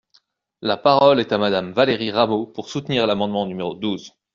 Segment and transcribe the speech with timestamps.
[0.63, 4.15] La parole est à Madame Valérie Rabault, pour soutenir l’amendement numéro douze.